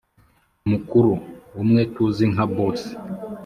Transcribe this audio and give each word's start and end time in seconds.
mukuru(umwe 0.69 1.81
tuzi 1.93 2.25
nka 2.33 2.45
boss) 2.53 2.81